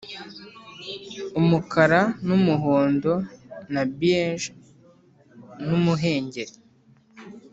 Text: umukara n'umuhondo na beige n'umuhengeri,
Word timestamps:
umukara 1.39 2.01
n'umuhondo 2.25 3.13
na 3.73 3.81
beige 3.97 4.47
n'umuhengeri, 5.67 6.53